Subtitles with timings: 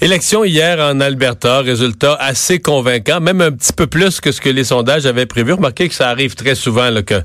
[0.00, 4.48] Élection hier en Alberta, résultat assez convaincant, même un petit peu plus que ce que
[4.48, 5.54] les sondages avaient prévu.
[5.54, 7.16] Remarquez que ça arrive très souvent, là, que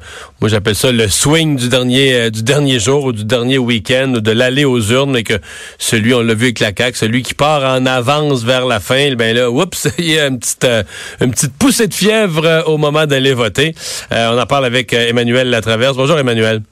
[0.41, 4.07] moi j'appelle ça le swing du dernier euh, du dernier jour ou du dernier week-end,
[4.07, 5.39] de l'aller aux urnes, et que
[5.77, 9.13] celui, on l'a vu avec la CAQ, celui qui part en avance vers la fin,
[9.13, 10.81] ben là, oups, il y a une petite euh,
[11.21, 13.75] une petite poussée de fièvre euh, au moment d'aller voter.
[14.09, 15.95] on en parle avec Emmanuel Latraverse.
[15.95, 16.63] Bonjour Emmanuel.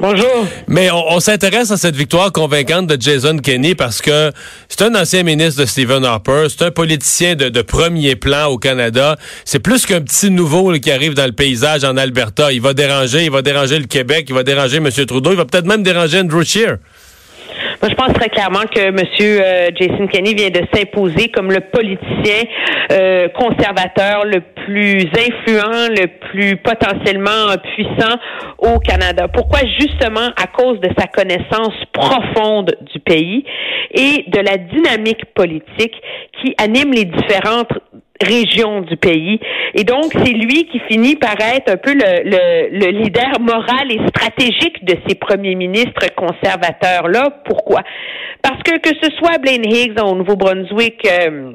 [0.00, 0.46] Bonjour.
[0.68, 4.32] Mais on, s'intéresse à cette victoire convaincante de Jason Kenney parce que
[4.68, 9.16] c'est un ancien ministre de Stephen Harper, c'est un politicien de, premier plan au Canada.
[9.44, 12.52] C'est plus qu'un petit nouveau qui arrive dans le paysage en Alberta.
[12.52, 14.88] Il va déranger, il va déranger le Québec, il va déranger M.
[15.06, 16.78] Trudeau, il va peut-être même déranger Andrew Scheer.
[17.84, 18.96] Je pense très clairement que M.
[18.96, 22.44] Euh, Jason Kenney vient de s'imposer comme le politicien
[22.92, 28.16] euh, conservateur le plus influent, le plus potentiellement puissant
[28.58, 29.26] au Canada.
[29.26, 29.60] Pourquoi?
[29.80, 33.44] Justement à cause de sa connaissance profonde du pays
[33.90, 36.00] et de la dynamique politique
[36.40, 37.72] qui anime les différentes
[38.20, 39.40] région du pays.
[39.74, 44.00] Et donc, c'est lui qui finit par être un peu le, le, leader moral et
[44.08, 47.42] stratégique de ces premiers ministres conservateurs-là.
[47.44, 47.82] Pourquoi?
[48.42, 51.52] Parce que que ce soit Blaine Higgs au Nouveau-Brunswick, euh,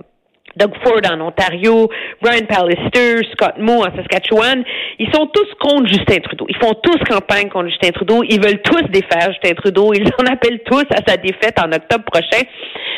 [0.57, 1.89] Doug Ford en Ontario,
[2.21, 4.63] Brian Pallister, Scott Moe en Saskatchewan,
[4.97, 6.45] ils sont tous contre Justin Trudeau.
[6.49, 8.23] Ils font tous campagne contre Justin Trudeau.
[8.23, 9.93] Ils veulent tous défaire Justin Trudeau.
[9.93, 12.43] Ils en appellent tous à sa défaite en octobre prochain.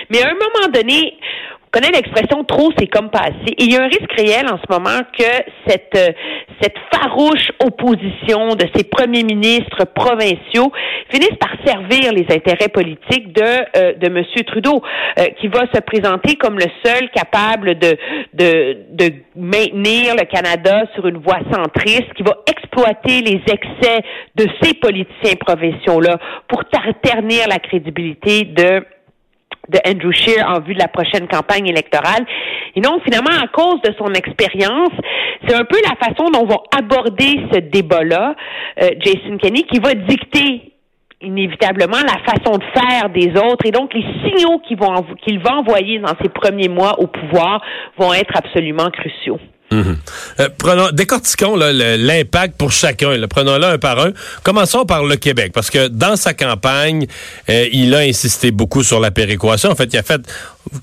[0.09, 1.17] Mais à un moment donné,
[1.71, 3.53] connaît l'expression trop c'est comme passé.
[3.57, 5.31] Et il y a un risque réel en ce moment que
[5.67, 6.11] cette euh,
[6.61, 10.71] cette farouche opposition de ces premiers ministres provinciaux
[11.09, 14.81] finisse par servir les intérêts politiques de euh, de monsieur Trudeau
[15.19, 17.97] euh, qui va se présenter comme le seul capable de
[18.33, 24.01] de de maintenir le Canada sur une voie centriste qui va exploiter les excès
[24.35, 28.83] de ces politiciens provinciaux là pour ternir la crédibilité de
[29.69, 32.25] de Andrew Scheer en vue de la prochaine campagne électorale.
[32.75, 34.91] Et donc, finalement, à cause de son expérience,
[35.47, 38.35] c'est un peu la façon dont vont aborder ce débat-là,
[38.81, 40.73] euh, Jason Kenney, qui va dicter
[41.21, 44.87] inévitablement la façon de faire des autres et donc les signaux qu'il va,
[45.21, 47.61] qu'il va envoyer dans ses premiers mois au pouvoir
[47.97, 49.39] vont être absolument cruciaux.
[49.71, 49.97] Mhm.
[50.39, 53.15] Euh, prenons, décortiquons l'impact pour chacun.
[53.27, 54.11] Prenons-le un par un.
[54.43, 57.05] Commençons par le Québec, parce que dans sa campagne,
[57.49, 59.69] euh, il a insisté beaucoup sur la péréquation.
[59.69, 60.21] En fait, il a fait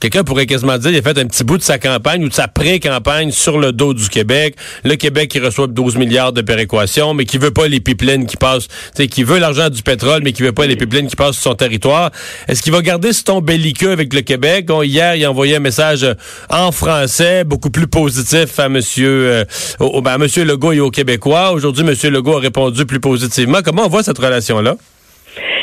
[0.00, 2.34] quelqu'un pourrait quasiment dire, il a fait un petit bout de sa campagne ou de
[2.34, 4.56] sa pré-campagne sur le dos du Québec.
[4.84, 8.36] Le Québec qui reçoit 12 milliards de péréquation, mais qui veut pas les pipelines qui
[8.36, 8.69] passent,
[9.10, 11.54] qui veut l'argent du pétrole, mais qui veut pas les pipelines qui passent sur son
[11.54, 12.10] territoire.
[12.48, 14.66] Est-ce qu'il va garder ce ton belliqueux avec le Québec?
[14.82, 16.06] hier, il a envoyé un message
[16.50, 19.44] en français, beaucoup plus positif à monsieur,
[19.80, 21.53] euh, ben, monsieur Legault et aux Québécois.
[21.53, 23.58] Aujourd'hui, monsieur Legault a répondu plus positivement.
[23.64, 24.76] Comment on voit cette relation-là?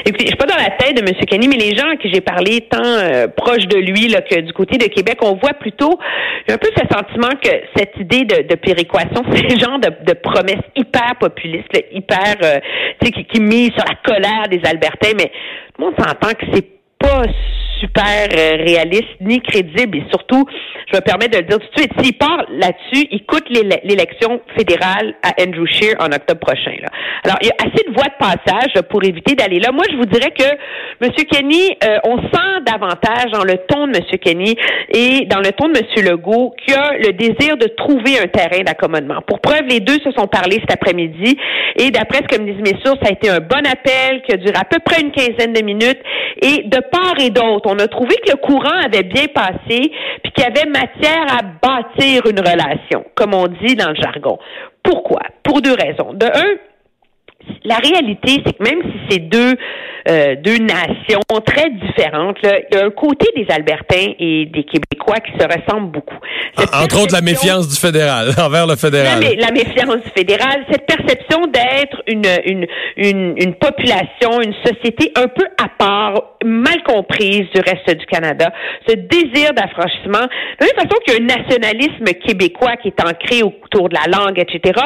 [0.06, 1.16] Écoutez, je suis pas dans la tête de M.
[1.26, 4.40] Kenny, mais les gens à qui j'ai parlé tant euh, proches de lui là, que
[4.42, 5.98] du côté de Québec, on voit plutôt
[6.50, 10.64] un peu ce sentiment que cette idée de, péréquation, c'est le genre de, de promesse
[10.76, 12.60] hyper populiste, hyper euh,
[13.02, 15.32] qui, qui mise sur la colère des Albertains, mais
[15.76, 16.68] tout le monde s'entend que c'est
[17.00, 17.24] pas
[17.84, 20.46] super euh, réaliste ni crédible et surtout,
[20.92, 24.42] je me permets de le dire tout de suite, s'il part là-dessus, il coûte l'élection
[24.58, 26.76] fédérale à Andrew Scheer en octobre prochain.
[26.82, 26.90] Là.
[27.26, 29.72] Alors, il y a assez de voies de passage pour éviter d'aller là.
[29.72, 30.44] Moi, je vous dirais que
[31.02, 31.12] M.
[31.30, 34.20] Kenny, euh, on sent davantage dans le ton de M.
[34.20, 34.56] Kenny
[34.90, 36.06] et dans le ton de M.
[36.06, 39.22] Legault qu'il a le désir de trouver un terrain d'accommodement.
[39.28, 41.38] Pour preuve, les deux se sont parlé cet après-midi
[41.78, 44.34] et d'après ce que me disent mes sources, ça a été un bon appel qui
[44.34, 46.00] a duré à peu près une quinzaine de minutes
[46.42, 49.92] et de part et d'autre, on a trouvé que le courant avait bien passé,
[50.24, 54.38] puis qu'il y avait matière à bâtir une relation, comme on dit dans le jargon.
[54.84, 55.22] Pourquoi?
[55.44, 56.14] Pour deux raisons.
[56.14, 56.58] De un,
[57.64, 59.56] la réalité, c'est que même si ces deux
[60.10, 62.42] euh, deux nations très différentes.
[62.42, 62.60] Là.
[62.72, 66.18] Il y a un côté des Albertains et des Québécois qui se ressemblent beaucoup.
[66.58, 69.22] entre autres, la méfiance du fédéral envers le fédéral.
[69.22, 72.66] La, la méfiance du fédéral, cette perception d'être une, une,
[72.98, 78.52] une, une population, une société un peu à part, mal comprise du reste du Canada,
[78.88, 83.02] ce désir d'affranchissement, de la même façon qu'il y a un nationalisme québécois qui est
[83.02, 84.80] ancré autour de la langue, etc.,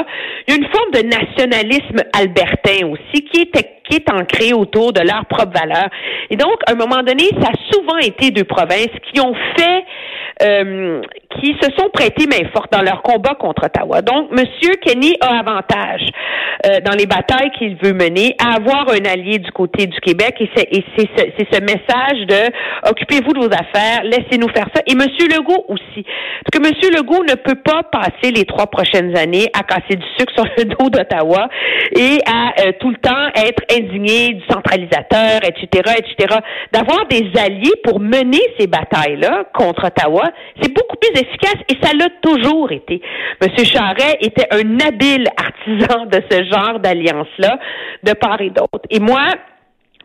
[0.47, 4.93] il y a une forme de nationalisme albertain aussi qui est, qui est ancré autour
[4.93, 5.89] de leurs propres valeurs.
[6.29, 9.83] Et donc, à un moment donné, ça a souvent été deux provinces qui ont fait
[10.43, 11.01] euh,
[11.41, 14.01] qui se sont prêtés main forte dans leur combat contre Ottawa.
[14.01, 14.45] Donc, M.
[14.81, 16.01] Kenny a avantage
[16.65, 20.35] euh, dans les batailles qu'il veut mener à avoir un allié du côté du Québec
[20.39, 24.81] et c'est, ce, ce, message de occupez-vous de vos affaires, laissez-nous faire ça.
[24.85, 24.99] Et M.
[24.99, 26.05] Legault aussi.
[26.45, 26.73] Parce que M.
[26.95, 30.65] Legault ne peut pas passer les trois prochaines années à casser du sucre sur le
[30.65, 31.49] dos d'Ottawa
[31.95, 34.43] et à euh, tout le temps être indigné du
[34.99, 36.39] etc., etc.
[36.71, 40.23] D'avoir des alliés pour mener ces batailles-là contre Ottawa,
[40.61, 43.01] c'est beaucoup plus efficace et ça l'a toujours été.
[43.41, 43.65] M.
[43.65, 47.59] Charret était un habile artisan de ce genre d'alliance-là,
[48.03, 48.81] de part et d'autre.
[48.89, 49.27] Et moi,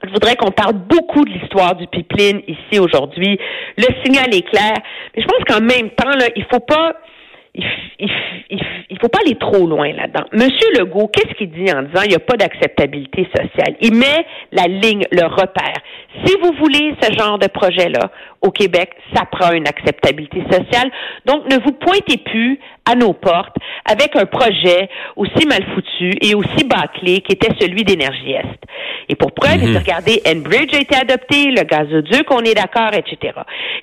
[0.04, 3.38] je voudrais qu'on parle beaucoup de l'histoire du pipeline ici aujourd'hui.
[3.76, 4.74] Le signal est clair,
[5.14, 6.94] mais je pense qu'en même temps, là, il faut pas
[9.02, 10.24] faut pas aller trop loin là-dedans.
[10.32, 13.74] Monsieur Legault, qu'est-ce qu'il dit en disant il n'y a pas d'acceptabilité sociale?
[13.80, 15.74] Il met la ligne, le repère.
[16.24, 18.10] Si vous voulez ce genre de projet-là
[18.42, 20.90] au Québec, ça prend une acceptabilité sociale.
[21.26, 23.56] Donc, ne vous pointez plus à nos portes
[23.90, 28.58] avec un projet aussi mal foutu et aussi bâclé qu'était celui d'Énergie Est.
[29.08, 33.34] Et pour preuve, mm regardez, Enbridge a été adopté, le gazoduc, on est d'accord, etc.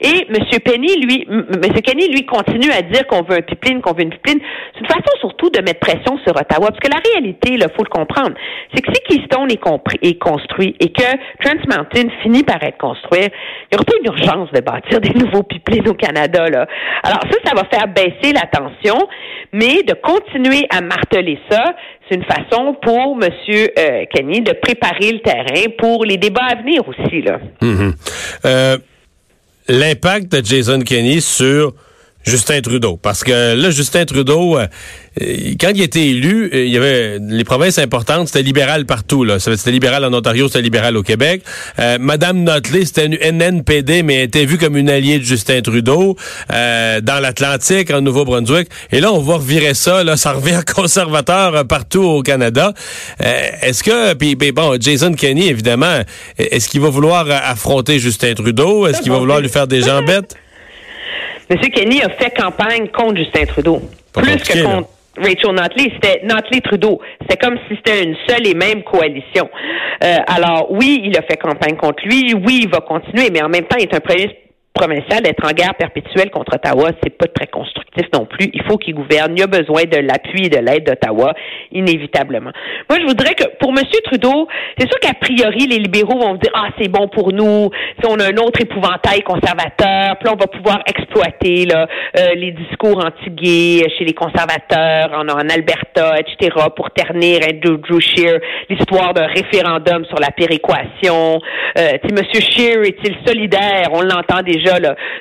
[0.02, 0.60] Et M.
[0.64, 1.82] Penny, lui, M.
[1.82, 4.40] Kenny, lui, continue à dire qu'on veut un pipeline, qu'on veut une pipeline.
[4.74, 7.84] C'est une façon surtout de mettre pression sur Ottawa, parce que la réalité, il faut
[7.84, 8.36] le comprendre,
[8.74, 11.04] c'est que si Keystone est, construit et que
[11.44, 15.14] Trans Mountain finit par être construit, il n'y aura pas une urgence de bâtir des
[15.14, 16.68] nouveaux pipelines au Canada, là.
[17.04, 19.08] Alors ça, ça va faire baisser la tension,
[19.54, 21.76] mais de continuer à marteler ça,
[22.08, 23.30] c'est une façon pour M.
[23.52, 27.22] Euh, Kenny de préparer le terrain pour les débats à venir aussi.
[27.22, 27.40] Là.
[27.62, 27.94] Mm-hmm.
[28.46, 28.78] Euh,
[29.68, 31.74] l'impact de Jason Kenney sur
[32.26, 32.98] Justin Trudeau.
[33.02, 34.68] Parce que là, Justin Trudeau, euh,
[35.60, 39.24] quand il était élu, euh, il y avait les provinces importantes, c'était libéral partout.
[39.24, 39.40] Là.
[39.40, 41.44] C'était libéral en Ontario, c'était libéral au Québec.
[41.80, 45.62] Euh, Madame Notley, c'était une NNPD, mais elle était vue comme une alliée de Justin
[45.62, 46.16] Trudeau
[46.50, 48.70] dans l'Atlantique, en Nouveau-Brunswick.
[48.92, 52.74] Et là, on va revirer ça, là, ça revient conservateur partout au Canada.
[53.20, 56.02] est-ce que, puis bon, Jason Kenney, évidemment,
[56.38, 58.88] est-ce qu'il va vouloir affronter Justin Trudeau?
[58.88, 60.36] Est-ce qu'il va vouloir lui faire des jambettes?
[61.50, 61.58] M.
[61.72, 63.82] Kenny a fait campagne contre Justin Trudeau.
[64.14, 67.02] plus que contre Rachel Notley, c'était Notley-Trudeau.
[67.22, 69.50] C'était comme si c'était une seule et même coalition.
[70.04, 72.34] Euh, alors, oui, il a fait campagne contre lui.
[72.34, 74.30] Oui, il va continuer, mais en même temps, il est un premier
[74.80, 78.50] provincial d'être en guerre perpétuelle contre Ottawa, c'est pas très constructif non plus.
[78.54, 79.34] Il faut qu'il gouverne.
[79.36, 81.34] Il y a besoin de l'appui et de l'aide d'Ottawa,
[81.72, 82.52] inévitablement.
[82.90, 83.84] Moi, je voudrais que, pour M.
[84.06, 84.48] Trudeau,
[84.78, 88.16] c'est sûr qu'a priori, les libéraux vont dire, ah, c'est bon pour nous, si on
[88.20, 91.88] a un autre épouvantail conservateur, puis on va pouvoir exploiter là,
[92.18, 98.40] euh, les discours anti-gays chez les conservateurs en, en Alberta, etc., pour ternir Andrew Scheer,
[98.70, 101.42] l'histoire d'un référendum sur la péréquation.
[101.78, 102.18] Euh, M.
[102.34, 103.90] Scheer est-il solidaire?
[103.92, 104.69] On l'entend déjà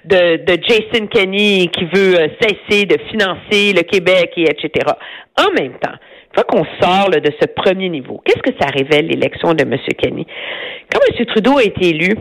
[0.05, 4.93] de, Jason Kenney qui veut euh, cesser de financer le Québec et etc.
[5.39, 9.07] En même temps, une fois qu'on sort de ce premier niveau, qu'est-ce que ça révèle
[9.07, 9.77] l'élection de M.
[9.97, 10.27] Kenney?
[10.93, 11.27] Quand M.
[11.27, 12.15] Trudeau a été élu,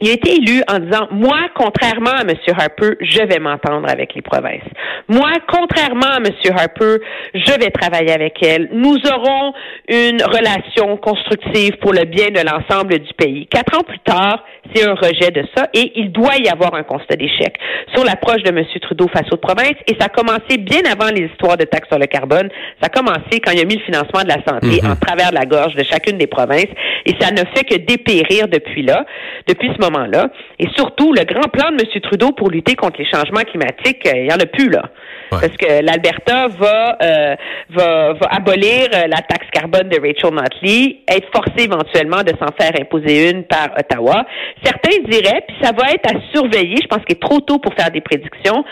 [0.00, 2.34] il a été élu en disant, moi, contrairement à M.
[2.48, 4.62] Harper, je vais m'entendre avec les provinces.
[5.08, 6.32] Moi, contrairement à M.
[6.54, 6.96] Harper,
[7.34, 8.68] je vais travailler avec elle.
[8.72, 9.52] Nous aurons
[9.88, 13.46] une relation constructive pour le bien de l'ensemble du pays.
[13.46, 16.82] Quatre ans plus tard, c'est un rejet de ça et il doit y avoir un
[16.82, 17.56] constat d'échec
[17.94, 18.64] sur l'approche de M.
[18.80, 21.98] Trudeau face aux provinces et ça a commencé bien avant les histoires de taxes sur
[21.98, 22.48] le carbone.
[22.80, 24.90] Ça a commencé quand il a mis le financement de la santé mhm.
[24.90, 26.66] en travers de la gorge de chacune des provinces
[27.06, 29.06] et ça ne fait que dépérir depuis là,
[29.46, 30.28] depuis ce moment-là.
[30.58, 32.00] Et surtout, le grand plan de M.
[32.02, 34.82] Trudeau pour lutter contre les changements climatiques, euh, il n'y en a plus là.
[35.30, 37.36] Parce que l'Alberta va, euh,
[37.70, 42.52] va, va abolir euh, la taxe carbone de Rachel Notley, être forcé éventuellement de s'en
[42.58, 44.24] faire imposer une par Ottawa.
[44.64, 47.74] Certains diraient, puis ça va être à surveiller, je pense qu'il est trop tôt pour
[47.74, 48.64] faire des prédictions.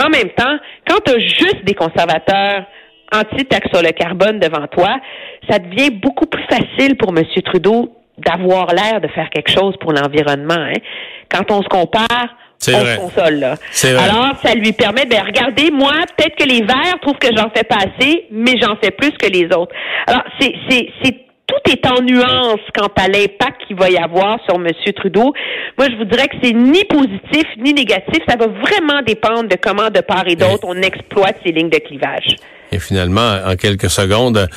[0.00, 0.56] En même temps,
[0.88, 2.64] quand tu as juste des conservateurs
[3.12, 4.98] anti-taxe sur le carbone devant toi,
[5.48, 7.24] ça devient beaucoup plus facile pour M.
[7.44, 10.54] Trudeau d'avoir l'air de faire quelque chose pour l'environnement.
[10.54, 10.78] Hein.
[11.30, 12.28] Quand on se compare,
[12.68, 13.34] on se console.
[13.34, 13.54] Là.
[13.98, 17.64] Alors, ça lui permet de regarder, moi, peut-être que les Verts trouvent que j'en fais
[17.64, 19.74] pas assez, mais j'en fais plus que les autres.
[20.06, 20.54] Alors, c'est
[21.44, 24.68] tout est en nuance quant à l'impact qu'il va y avoir sur M.
[24.94, 25.34] Trudeau.
[25.76, 28.20] Moi, je vous dirais que c'est ni positif ni négatif.
[28.28, 31.78] Ça va vraiment dépendre de comment, de part et d'autre, on exploite ces lignes de
[31.78, 32.36] clivage.
[32.72, 34.48] Et finalement, en quelques secondes,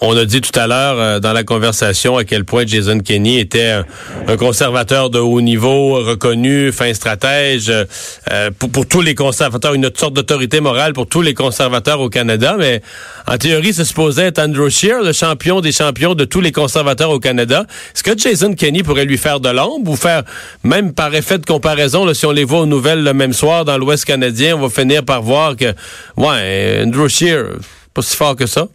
[0.00, 3.40] on a dit tout à l'heure euh, dans la conversation à quel point Jason Kenney
[3.40, 3.82] était
[4.28, 10.12] un, conservateur de haut niveau, reconnu, fin stratège euh, pour, tous les conservateurs, une sorte
[10.12, 12.56] d'autorité morale pour tous les conservateurs au Canada.
[12.58, 12.82] Mais
[13.26, 17.10] en théorie, ce supposait être Andrew Scheer, le champion des champions de tous les conservateurs
[17.10, 17.64] au Canada.
[17.94, 20.22] Est-ce que Jason Kenney pourrait lui faire de l'ombre ou faire,
[20.62, 23.78] même par effet de comparaison, si on les voit aux nouvelles le même soir dans
[23.78, 25.74] l'Ouest canadien, on va finir par voir que,
[26.16, 27.44] ouais, Andrew Scheer,
[27.94, 28.68] pas si fort que ça?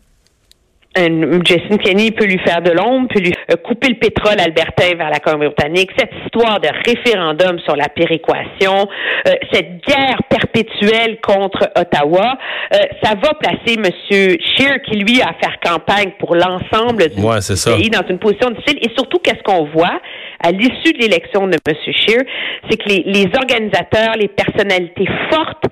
[0.95, 5.09] Jason Kenney peut lui faire de l'ombre, peut lui euh, couper le pétrole albertain vers
[5.09, 8.89] la Colombie-Britannique, cette histoire de référendum sur la péréquation,
[9.27, 12.37] euh, cette guerre perpétuelle contre Ottawa,
[12.73, 13.85] euh, ça va placer M.
[14.09, 18.79] Scheer, qui lui a à faire campagne pour l'ensemble du pays, dans une position difficile.
[18.81, 20.01] Et surtout, qu'est-ce qu'on voit
[20.43, 21.75] à l'issue de l'élection de M.
[21.85, 22.21] Scheer,
[22.69, 25.63] c'est que les, les organisateurs, les personnalités fortes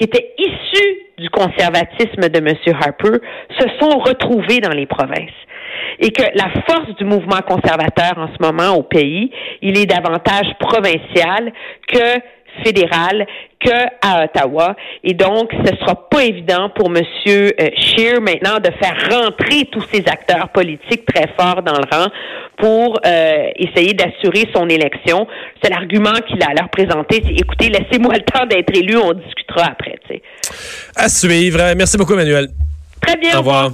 [0.00, 2.54] qui étaient issus du conservatisme de M.
[2.80, 3.18] Harper
[3.58, 5.30] se sont retrouvés dans les provinces.
[5.98, 9.30] Et que la force du mouvement conservateur en ce moment au pays,
[9.60, 11.52] il est davantage provincial
[11.86, 12.18] que
[12.64, 13.26] fédéral
[13.60, 13.70] que
[14.02, 14.74] à Ottawa.
[15.04, 17.04] Et donc, ce sera pas évident pour M.
[17.26, 22.06] Euh, Scheer maintenant de faire rentrer tous ces acteurs politiques très forts dans le rang
[22.56, 25.26] pour euh, essayer d'assurer son élection.
[25.62, 27.22] C'est l'argument qu'il a à leur présenter.
[27.24, 29.98] C'est, écoutez, laissez-moi le temps d'être élu, on discutera après.
[30.96, 31.58] À suivre.
[31.76, 32.48] Merci beaucoup, Emmanuel.
[33.00, 33.34] Très bien.
[33.36, 33.70] Au revoir.